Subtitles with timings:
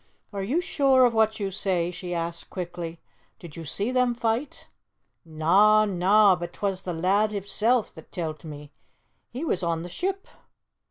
[0.33, 2.99] "Are you sure of what you say?" she asked quickly;
[3.37, 4.67] "did you see them fight?"
[5.23, 8.71] "Na, na, but 'twas the lad himsel' that tell't me.
[9.29, 10.27] He was on the ship."